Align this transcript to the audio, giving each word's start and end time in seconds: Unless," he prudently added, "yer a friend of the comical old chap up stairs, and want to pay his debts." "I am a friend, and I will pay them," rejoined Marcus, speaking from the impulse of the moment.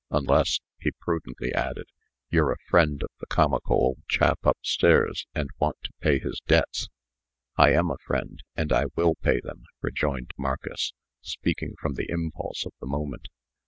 Unless," 0.09 0.61
he 0.79 0.89
prudently 0.99 1.53
added, 1.53 1.85
"yer 2.31 2.49
a 2.51 2.57
friend 2.67 3.03
of 3.03 3.11
the 3.19 3.27
comical 3.27 3.75
old 3.75 3.99
chap 4.07 4.39
up 4.47 4.57
stairs, 4.63 5.27
and 5.35 5.51
want 5.59 5.75
to 5.83 5.91
pay 5.99 6.17
his 6.17 6.41
debts." 6.47 6.89
"I 7.55 7.73
am 7.73 7.91
a 7.91 7.97
friend, 8.07 8.39
and 8.55 8.73
I 8.73 8.85
will 8.95 9.13
pay 9.13 9.39
them," 9.41 9.65
rejoined 9.83 10.31
Marcus, 10.39 10.93
speaking 11.21 11.75
from 11.79 11.93
the 11.93 12.09
impulse 12.09 12.65
of 12.65 12.73
the 12.79 12.87
moment. 12.87 13.27